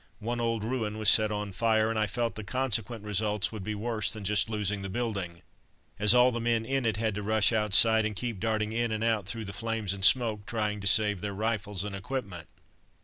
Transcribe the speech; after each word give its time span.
One 0.17 0.39
old 0.41 0.63
ruin 0.63 0.97
was 0.97 1.09
set 1.09 1.31
on 1.31 1.51
fire, 1.53 1.91
and 1.91 1.99
I 1.99 2.07
felt 2.07 2.33
the 2.33 2.43
consequent 2.43 3.03
results 3.03 3.51
would 3.51 3.63
be 3.63 3.75
worse 3.75 4.11
than 4.11 4.23
just 4.23 4.49
losing 4.49 4.81
the 4.81 4.89
building; 4.89 5.43
as 5.99 6.15
all 6.15 6.31
the 6.31 6.39
men 6.39 6.65
in 6.65 6.87
it 6.87 6.97
had 6.97 7.13
to 7.13 7.21
rush 7.21 7.53
outside 7.53 8.03
and 8.03 8.15
keep 8.15 8.39
darting 8.39 8.71
in 8.73 8.91
and 8.91 9.03
out 9.03 9.27
through 9.27 9.45
the 9.45 9.53
flames 9.53 9.93
and 9.93 10.03
smoke, 10.03 10.47
trying 10.47 10.79
to 10.79 10.87
save 10.87 11.21
their 11.21 11.35
rifles 11.35 11.83
and 11.83 11.95
equipment. 11.95 12.47